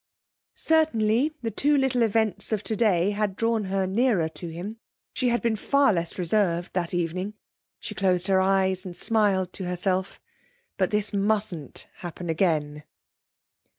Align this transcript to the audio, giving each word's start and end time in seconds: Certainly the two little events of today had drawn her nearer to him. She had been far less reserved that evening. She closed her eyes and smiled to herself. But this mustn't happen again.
Certainly 0.55 1.35
the 1.43 1.51
two 1.51 1.77
little 1.77 2.01
events 2.01 2.51
of 2.51 2.63
today 2.63 3.11
had 3.11 3.35
drawn 3.35 3.65
her 3.65 3.85
nearer 3.85 4.27
to 4.29 4.49
him. 4.49 4.77
She 5.13 5.29
had 5.29 5.43
been 5.43 5.55
far 5.55 5.93
less 5.93 6.17
reserved 6.17 6.73
that 6.73 6.91
evening. 6.91 7.35
She 7.79 7.93
closed 7.93 8.25
her 8.25 8.41
eyes 8.41 8.83
and 8.83 8.97
smiled 8.97 9.53
to 9.53 9.65
herself. 9.65 10.19
But 10.75 10.89
this 10.89 11.13
mustn't 11.13 11.87
happen 11.97 12.31
again. 12.31 12.81